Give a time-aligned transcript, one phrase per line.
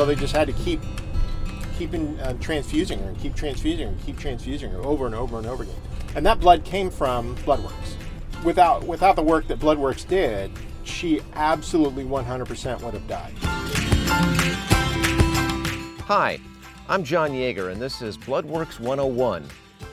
[0.00, 0.80] so they just had to keep
[1.76, 5.36] keeping uh, transfusing her and keep transfusing her and keep transfusing her over and over
[5.36, 5.76] and over again.
[6.14, 7.96] And that blood came from Bloodworks.
[8.42, 10.52] Without without the work that Bloodworks did,
[10.84, 13.34] she absolutely 100% would have died.
[16.04, 16.40] Hi,
[16.88, 19.46] I'm John Yeager, and this is Bloodworks 101.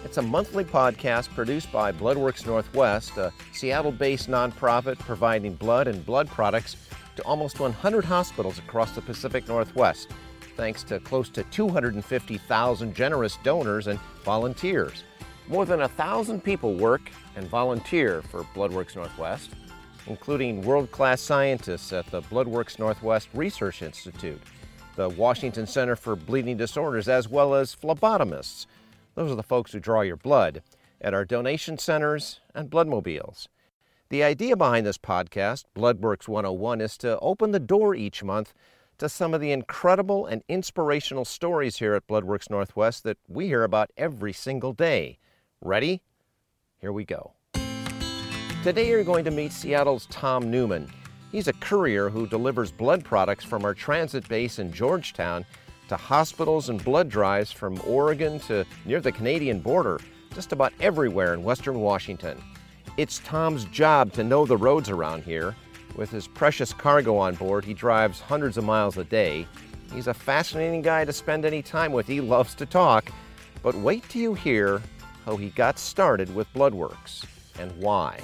[0.06, 6.06] It's a monthly podcast produced by Bloodworks Northwest, a Seattle based nonprofit providing blood and
[6.06, 6.78] blood products
[7.18, 10.10] to almost 100 hospitals across the Pacific Northwest
[10.58, 15.04] thanks to close to 250,000 generous donors and volunteers.
[15.48, 19.52] More than a thousand people work and volunteer for Bloodworks Northwest,
[20.08, 24.42] including world class scientists at the Bloodworks Northwest Research Institute,
[24.96, 28.66] the Washington Center for Bleeding Disorders, as well as phlebotomists.
[29.16, 30.64] Those are the folks who draw your blood
[31.00, 33.48] at our donation centers and bloodmobiles.
[34.10, 38.54] The idea behind this podcast, Bloodworks 101, is to open the door each month
[39.00, 43.66] to some of the incredible and inspirational stories here at Bloodworks Northwest that we hear
[43.66, 45.20] about every single day.
[45.60, 46.02] Ready?
[46.80, 47.34] Here we go.
[48.64, 50.90] Today you're going to meet Seattle's Tom Newman.
[51.34, 55.46] He's a courier who delivers blood products from our transit base in Georgetown
[55.90, 60.00] to hospitals and blood drives from Oregon to near the Canadian border,
[60.34, 62.42] just about everywhere in western Washington.
[62.98, 65.56] It's Tom's job to know the roads around here
[65.98, 69.48] with his precious cargo on board, he drives hundreds of miles a day.
[69.92, 72.08] He's a fascinating guy to spend any time with.
[72.08, 73.10] He loves to talk.
[73.64, 74.82] But wait till you hear
[75.26, 77.26] how he got started with Bloodworks
[77.60, 78.20] and why.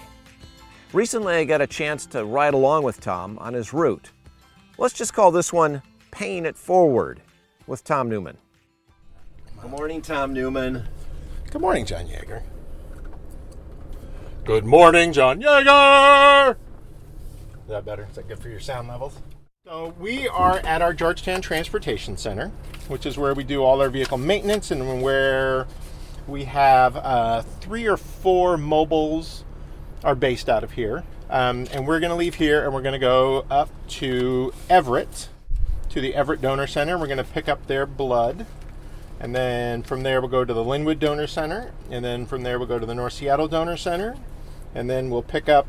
[0.93, 4.11] Recently, I got a chance to ride along with Tom on his route.
[4.77, 7.21] Let's just call this one Paying It Forward
[7.65, 8.37] with Tom Newman.
[9.59, 10.83] Good morning, Tom Newman.
[11.49, 12.43] Good morning, John Yeager.
[14.45, 16.51] Good morning, John Yeager!
[16.51, 18.05] Is that better?
[18.09, 19.17] Is that good for your sound levels?
[19.65, 22.51] So we are at our Georgetown Transportation Center,
[22.89, 25.65] which is where we do all our vehicle maintenance and where
[26.27, 29.45] we have uh, three or four mobiles
[30.03, 31.05] are based out of here.
[31.29, 35.29] Um, and we're going to leave here and we're going to go up to Everett,
[35.91, 36.97] to the Everett Donor Center.
[36.97, 38.45] We're going to pick up their blood.
[39.21, 41.71] And then from there, we'll go to the Lynnwood Donor Center.
[41.89, 44.17] And then from there, we'll go to the North Seattle Donor Center.
[44.75, 45.67] And then we'll pick up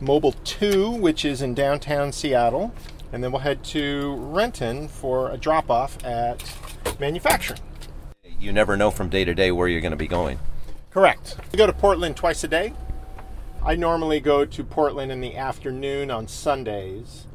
[0.00, 2.74] Mobile 2, which is in downtown Seattle,
[3.12, 6.42] and then we'll head to Renton for a drop off at
[6.98, 7.60] manufacturing.
[8.38, 10.38] You never know from day to day where you're going to be going.
[10.90, 11.36] Correct.
[11.52, 12.72] We go to Portland twice a day.
[13.62, 17.26] I normally go to Portland in the afternoon on Sundays.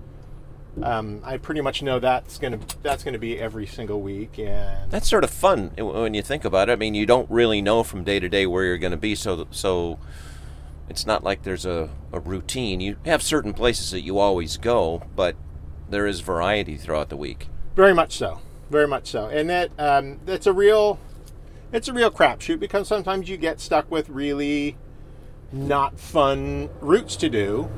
[0.81, 5.09] Um, I pretty much know that's gonna that's gonna be every single week, and that's
[5.09, 6.73] sort of fun when you think about it.
[6.73, 9.15] I mean, you don't really know from day to day where you're going to be,
[9.15, 9.99] so so
[10.90, 12.79] it's not like there's a, a routine.
[12.79, 15.35] You have certain places that you always go, but
[15.90, 17.47] there is variety throughout the week.
[17.75, 18.40] Very much so.
[18.69, 19.28] Very much so.
[19.28, 21.00] And that um, that's a real
[21.72, 24.78] it's a real crapshoot because sometimes you get stuck with really
[25.51, 27.69] not fun routes to do.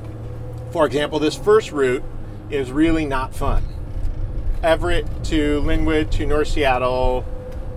[0.70, 2.02] For example, this first route
[2.50, 3.64] is really not fun.
[4.62, 7.24] Everett to Lynnwood to North Seattle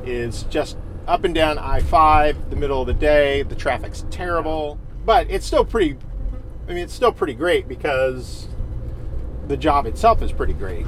[0.05, 0.77] is just
[1.07, 3.43] up and down I 5 the middle of the day.
[3.43, 5.97] The traffic's terrible but it's still pretty.
[6.67, 8.47] I mean, it's still pretty great because
[9.47, 10.85] the job itself is pretty great.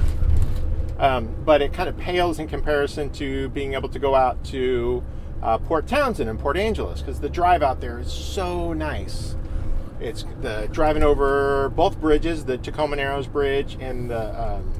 [0.98, 5.02] Um, but it kind of pales in comparison to being able to go out to
[5.42, 9.36] uh, Port Townsend and Port Angeles because the drive out there is so nice.
[10.00, 14.72] It's the driving over both bridges, the Tacoma Narrows Bridge and the um,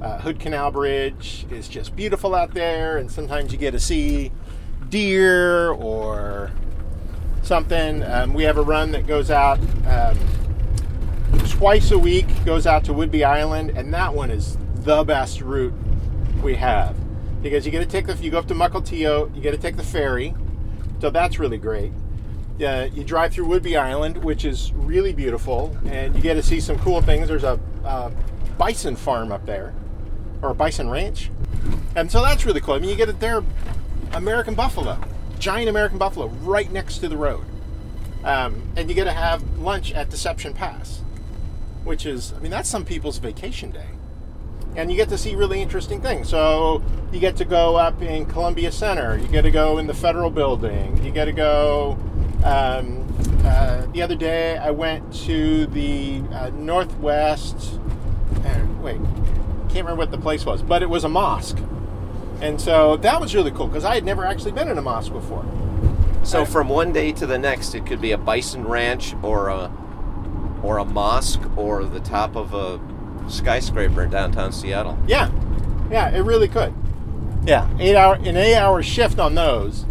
[0.00, 4.32] uh, Hood Canal Bridge is just beautiful out there, and sometimes you get to see
[4.88, 6.52] deer or
[7.44, 8.02] something.
[8.02, 10.18] Um, we have a run that goes out um,
[11.48, 15.74] twice a week, goes out to Whidbey Island, and that one is the best route
[16.42, 16.96] we have
[17.42, 19.76] because you get to take the you go up to Mukilteo, you get to take
[19.76, 20.34] the ferry,
[21.00, 21.92] so that's really great.
[22.64, 26.60] Uh, you drive through Whidbey Island, which is really beautiful, and you get to see
[26.60, 27.28] some cool things.
[27.28, 28.12] There's a, a
[28.56, 29.74] bison farm up there,
[30.40, 31.30] or a bison ranch,
[31.96, 32.74] and so that's really cool.
[32.74, 33.42] I mean, you get it there,
[34.12, 34.98] American buffalo
[35.44, 37.44] giant American buffalo right next to the road.
[38.24, 41.02] Um, and you get to have lunch at Deception Pass,
[41.84, 43.88] which is, I mean, that's some people's vacation day.
[44.74, 46.30] And you get to see really interesting things.
[46.30, 46.82] So
[47.12, 50.30] you get to go up in Columbia Center, you get to go in the federal
[50.30, 51.98] building, you get to go.
[52.42, 53.06] Um,
[53.44, 57.78] uh, the other day, I went to the uh, Northwest.
[58.46, 58.96] Uh, wait,
[59.68, 61.58] can't remember what the place was, but it was a mosque
[62.40, 65.12] and so that was really cool because I had never actually been in a mosque
[65.12, 65.44] before.
[66.22, 69.48] So I, from one day to the next, it could be a bison ranch or
[69.48, 69.72] a
[70.62, 72.80] or a mosque or the top of a
[73.28, 74.98] skyscraper in downtown Seattle.
[75.06, 75.30] Yeah,
[75.90, 76.74] Yeah, it really could.
[77.46, 79.84] Yeah, eight hour an eight hour shift on those.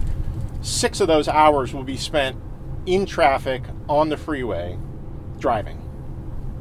[0.62, 2.38] Six of those hours will be spent
[2.86, 4.78] in traffic on the freeway,
[5.40, 5.80] driving,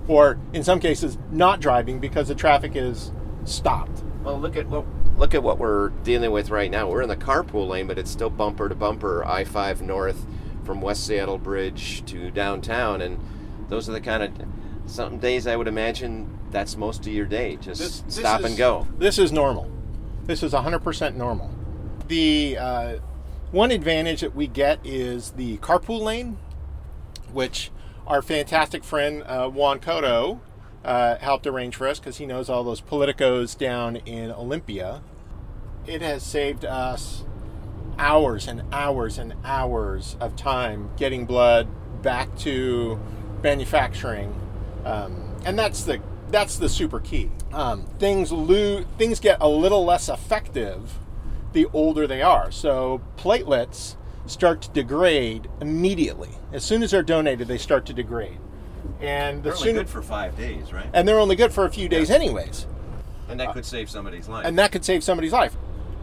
[0.09, 3.13] or in some cases not driving because the traffic is
[3.45, 4.03] stopped.
[4.23, 4.85] Well, look at what
[5.23, 6.91] look at what we're dealing with right now.
[6.91, 10.27] We're in the carpool lane, but it's still bumper to bumper I five north
[10.65, 13.21] from West Seattle Bridge to downtown, and
[13.69, 14.33] those are the kind of
[14.91, 17.55] some days I would imagine that's most of your day.
[17.55, 18.89] Just This- this stop is- and go.
[18.99, 19.71] This is normal.
[20.27, 21.51] This is 100% normal.
[22.09, 22.95] The uh,
[23.53, 26.37] one advantage that we get is the carpool lane,
[27.33, 27.71] which
[28.09, 30.41] our fantastic friend uh, Juan Cotto
[30.85, 35.01] uh, helped arrange for us because he knows all those politicos down in Olympia.
[35.87, 37.25] It has saved us
[37.99, 41.69] hours and hours and hours of time getting blood
[42.03, 42.99] back to
[43.43, 44.35] manufacturing,
[44.85, 46.01] um, and that's the
[46.31, 47.31] that's the super key.
[47.53, 50.99] Um, things lo- things get a little less effective
[51.53, 52.51] the older they are.
[52.51, 53.97] So platelets
[54.27, 57.49] start to degrade immediately as soon as they're donated.
[57.49, 58.39] They start to degrade,
[59.01, 60.87] and the They're only sooner good for five days, right?
[60.95, 62.67] and they're only good for a few days anyways
[63.29, 64.47] And that could save somebody's life.
[64.47, 65.57] and that could save somebody's life.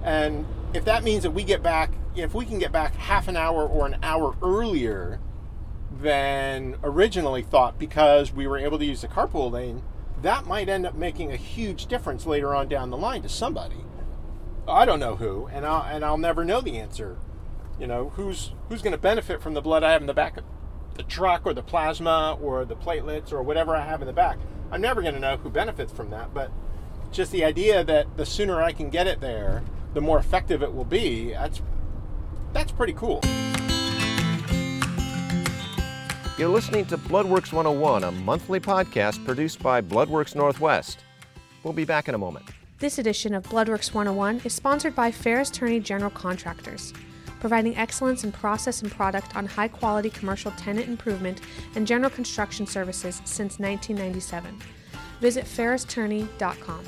[0.04, 3.38] And if that means that we get back, if we can get back half an
[3.38, 5.20] hour or an hour earlier
[6.02, 9.84] than originally thought because we were able to use the carpool lane,
[10.22, 13.84] that might end up making a huge difference later on down the line to somebody.
[14.68, 17.18] I don't know who, and I'll and I'll never know the answer.
[17.80, 20.38] You know, who's who's going to benefit from the blood I have in the back
[20.38, 20.44] of
[20.96, 24.38] the truck or the plasma or the platelets or whatever I have in the back.
[24.70, 26.52] I'm never going to know who benefits from that, but
[27.12, 29.64] just the idea that the sooner I can get it there,
[29.94, 31.32] the more effective it will be.
[31.32, 31.62] That's
[32.54, 33.22] that's pretty cool.
[36.38, 41.00] You're listening to Bloodworks 101, a monthly podcast produced by Bloodworks Northwest.
[41.64, 42.46] We'll be back in a moment.
[42.80, 46.94] This edition of Bloodworks 101 is sponsored by Ferris Turney General Contractors,
[47.42, 51.42] providing excellence in process and product on high quality commercial tenant improvement
[51.76, 54.58] and general construction services since 1997.
[55.20, 56.86] Visit ferristurney.com.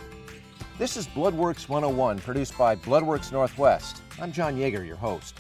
[0.78, 4.02] This is Bloodworks 101, produced by Bloodworks Northwest.
[4.20, 5.36] I'm John Yeager, your host.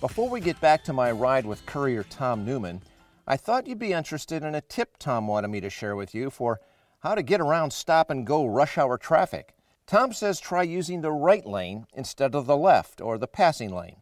[0.00, 2.80] Before we get back to my ride with courier Tom Newman,
[3.26, 6.30] I thought you'd be interested in a tip Tom wanted me to share with you
[6.30, 6.60] for
[7.00, 9.54] how to get around stop and go rush hour traffic.
[9.86, 13.96] Tom says try using the right lane instead of the left or the passing lane.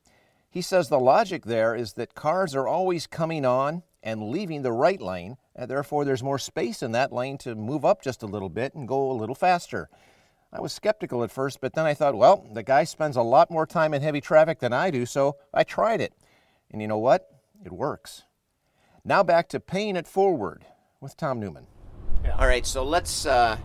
[0.48, 4.72] He says the logic there is that cars are always coming on and leaving the
[4.72, 8.26] right lane, and therefore there's more space in that lane to move up just a
[8.26, 9.88] little bit and go a little faster.
[10.52, 13.50] I was skeptical at first, but then I thought, well, the guy spends a lot
[13.50, 16.12] more time in heavy traffic than I do, so I tried it.
[16.70, 17.28] And you know what?
[17.64, 18.24] It works.
[19.04, 20.64] Now back to paying it forward
[21.00, 21.66] with Tom Newman.
[22.38, 23.56] All right, so let's uh,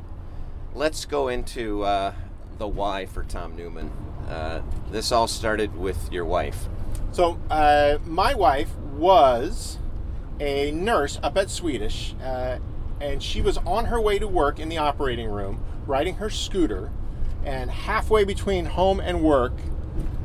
[0.74, 2.14] let's go into uh,
[2.58, 3.92] the why for Tom Newman.
[4.28, 4.62] Uh,
[4.92, 6.68] this all started with your wife.
[7.12, 9.78] So uh, my wife was
[10.40, 12.60] a nurse up at Swedish, uh,
[13.00, 16.92] and she was on her way to work in the operating room, riding her scooter,
[17.44, 19.54] and halfway between home and work,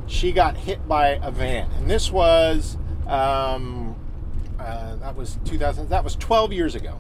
[0.07, 1.71] she got hit by a van.
[1.73, 2.77] And this was
[3.07, 3.97] um,
[4.59, 5.89] uh, that was 2000.
[5.89, 6.99] That was 12 years ago.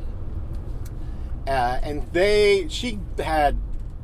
[1.46, 3.56] Uh, and they, she had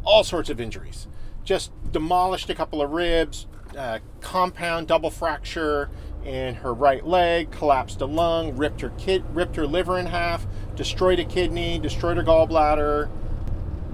[0.05, 1.07] all sorts of injuries.
[1.45, 5.91] Just demolished a couple of ribs, uh, compound double fracture
[6.25, 10.47] in her right leg, collapsed a lung, ripped her kid, ripped her liver in half,
[10.77, 13.11] destroyed a kidney, destroyed her gallbladder,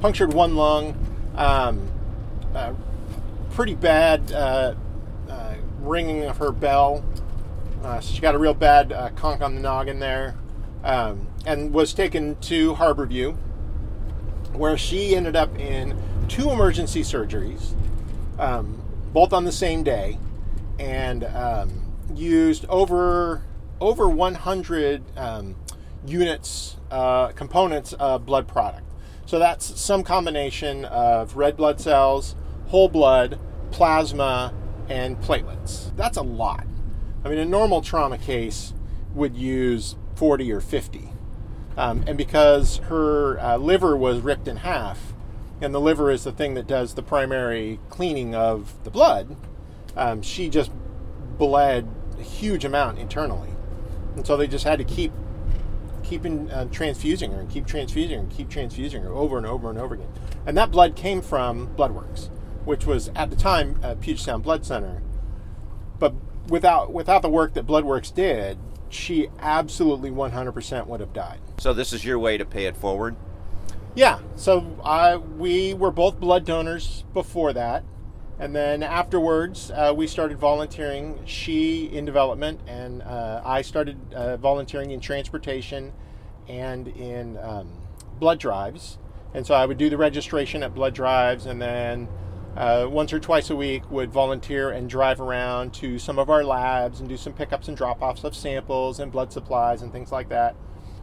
[0.00, 0.96] punctured one lung.
[1.34, 1.88] Um,
[2.54, 2.74] uh,
[3.50, 4.74] pretty bad uh,
[5.28, 7.04] uh, ringing of her bell.
[7.82, 10.36] Uh, so she got a real bad uh, conk on the noggin there,
[10.82, 13.36] um, and was taken to Harborview,
[14.52, 17.74] where she ended up in two emergency surgeries,
[18.38, 20.18] um, both on the same day,
[20.78, 21.82] and um,
[22.14, 23.42] used over
[23.80, 25.54] over 100 um,
[26.04, 28.87] units, components of blood product.
[29.28, 32.34] So that's some combination of red blood cells,
[32.68, 33.38] whole blood,
[33.70, 34.54] plasma,
[34.88, 35.94] and platelets.
[35.96, 36.66] That's a lot.
[37.22, 38.72] I mean, a normal trauma case
[39.12, 41.10] would use 40 or 50.
[41.76, 45.12] Um, and because her uh, liver was ripped in half,
[45.60, 49.36] and the liver is the thing that does the primary cleaning of the blood,
[49.94, 50.72] um, she just
[51.36, 51.86] bled
[52.18, 53.50] a huge amount internally.
[54.16, 55.12] And so they just had to keep
[56.08, 59.68] keeping uh, transfusing her and keep transfusing her and keep transfusing her over and over
[59.68, 60.08] and over again.
[60.46, 62.30] And that blood came from Bloodworks,
[62.64, 65.02] which was at the time uh, Puget Sound Blood Center.
[65.98, 66.14] But
[66.48, 71.40] without without the work that Bloodworks did, she absolutely 100% would have died.
[71.58, 73.16] So this is your way to pay it forward.
[73.94, 77.84] Yeah, so I we were both blood donors before that,
[78.38, 81.18] and then afterwards uh, we started volunteering.
[81.24, 85.92] She in development, and uh, I started uh, volunteering in transportation
[86.48, 87.70] and in um,
[88.18, 88.98] blood drives.
[89.34, 92.08] And so I would do the registration at blood drives, and then
[92.56, 96.42] uh, once or twice a week would volunteer and drive around to some of our
[96.42, 100.28] labs and do some pickups and drop-offs of samples and blood supplies and things like
[100.30, 100.56] that.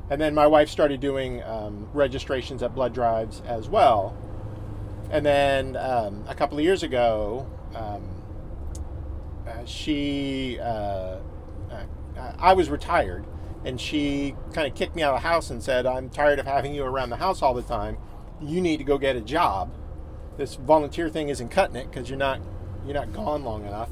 [0.09, 4.17] And then my wife started doing um, registrations at blood drives as well.
[5.11, 8.03] And then um, a couple of years ago, um,
[9.47, 11.19] uh, she, uh,
[11.71, 11.85] uh,
[12.37, 13.25] I was retired,
[13.63, 16.45] and she kind of kicked me out of the house and said, I'm tired of
[16.45, 17.97] having you around the house all the time.
[18.41, 19.73] You need to go get a job.
[20.37, 22.41] This volunteer thing isn't cutting it because you're not
[22.85, 23.89] you're not gone long enough.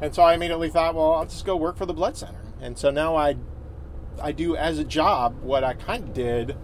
[0.00, 2.40] And so I immediately thought, well, I'll just go work for the blood center.
[2.60, 3.36] And so now I
[4.22, 6.56] I do as a job what I kind of did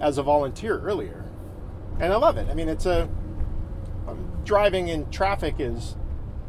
[0.00, 1.24] as a volunteer earlier,
[2.00, 2.48] and I love it.
[2.48, 3.08] I mean, it's a
[4.06, 5.96] um, driving in traffic is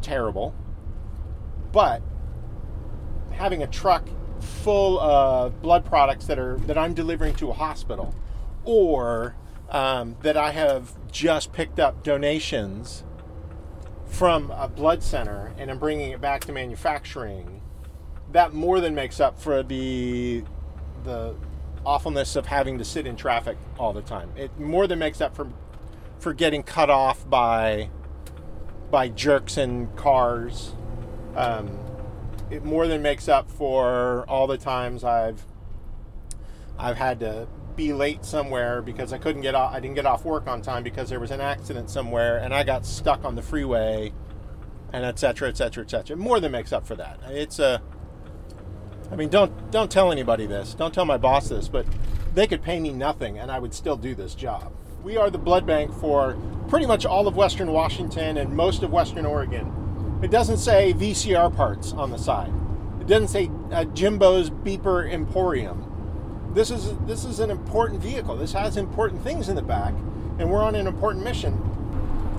[0.02, 0.54] terrible,
[1.72, 2.02] but
[3.32, 4.08] having a truck
[4.40, 8.16] full of blood products that are that I'm delivering to a hospital,
[8.64, 9.36] or
[9.70, 13.04] um, that I have just picked up donations
[14.06, 17.62] from a blood center and I'm bringing it back to manufacturing
[18.32, 20.44] that more than makes up for the
[21.04, 21.36] the
[21.90, 24.30] awfulness of having to sit in traffic all the time.
[24.36, 25.52] It more than makes up for
[26.20, 27.90] for getting cut off by
[28.92, 30.76] by jerks in cars.
[31.36, 31.80] Um,
[32.52, 35.44] it more than makes up for all the times I've
[36.78, 39.74] I've had to be late somewhere because I couldn't get off.
[39.74, 42.64] I didn't get off work on time because there was an accident somewhere and I
[42.64, 44.14] got stuck on the freeway,
[44.94, 45.50] and etc.
[45.50, 45.86] etc.
[45.86, 46.16] etc.
[46.16, 47.20] More than makes up for that.
[47.30, 47.82] It's a
[49.12, 50.74] I mean, don't don't tell anybody this.
[50.74, 51.86] Don't tell my boss this, but
[52.34, 54.72] they could pay me nothing and I would still do this job.
[55.04, 56.38] We are the blood bank for
[56.68, 60.20] pretty much all of Western Washington and most of Western Oregon.
[60.22, 62.52] It doesn't say VCR parts on the side.
[63.00, 66.52] It doesn't say uh, Jimbo's Beeper Emporium.
[66.54, 68.36] This is this is an important vehicle.
[68.36, 69.94] This has important things in the back,
[70.38, 71.54] and we're on an important mission.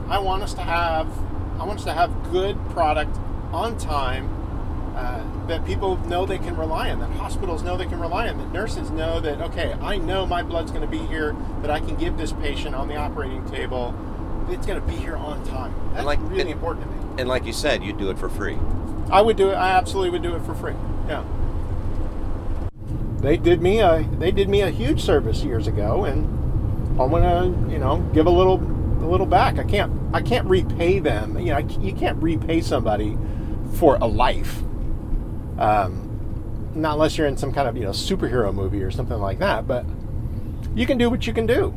[0.08, 1.08] I want us to have
[1.58, 3.16] I want us to have good product
[3.52, 4.39] on time
[4.94, 8.38] uh, that people know they can rely on, that hospitals know they can rely on,
[8.38, 11.80] that nurses know that, okay, I know my blood's going to be here, that I
[11.80, 13.94] can give this patient on the operating table.
[14.48, 15.74] It's going to be here on time.
[15.94, 17.00] That's like, really and, important to me.
[17.18, 18.58] And like you said, you'd do it for free.
[19.10, 19.54] I would do it.
[19.54, 20.74] I absolutely would do it for free.
[21.08, 21.24] Yeah.
[23.20, 26.24] They did me a they did me a huge service years ago, and
[26.98, 29.58] I want to you know give a little a little back.
[29.58, 31.38] I can't I can't repay them.
[31.38, 33.18] You know you can't repay somebody
[33.74, 34.62] for a life
[35.60, 39.38] um, not unless you're in some kind of you know superhero movie or something like
[39.38, 39.84] that, but
[40.74, 41.72] you can do what you can do.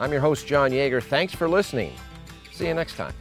[0.00, 1.02] I'm your host, John Yeager.
[1.02, 1.92] Thanks for listening.
[2.52, 3.12] See you next time.